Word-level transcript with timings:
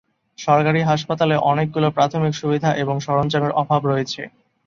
সরকারি 0.39 0.79
হাসপাতালে 0.83 1.35
অনেকগুলো 1.51 1.87
প্রাথমিক 1.91 2.33
সুবিধা 2.35 2.69
এবং 2.83 2.95
সরঞ্জামের 2.99 3.57
অভাব 3.61 3.81
রয়েছে। 3.85 4.21